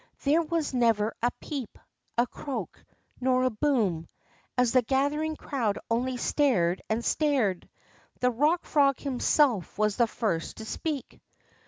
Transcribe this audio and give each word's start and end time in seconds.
There 0.23 0.41
was 0.41 0.73
never 0.73 1.13
a 1.21 1.29
peep, 1.39 1.77
a 2.17 2.25
croak, 2.25 2.83
nor 3.19 3.43
a 3.43 3.51
boom, 3.51 4.07
as 4.57 4.71
the 4.71 4.81
gathering 4.81 5.35
crowd 5.35 5.77
only 5.91 6.17
stared 6.17 6.81
and 6.89 7.05
stared. 7.05 7.69
The 8.19 8.31
Rock 8.31 8.65
Frog 8.65 8.99
himself 8.99 9.77
was 9.77 9.97
the 9.97 10.07
first 10.07 10.57
to 10.57 10.65
speak. 10.65 11.21